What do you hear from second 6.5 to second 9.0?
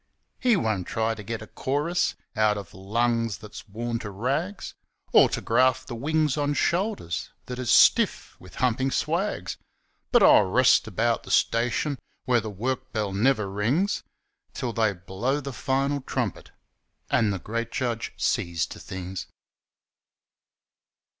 shoulders That is stiff with humpin'